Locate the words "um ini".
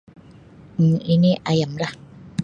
0.81-1.31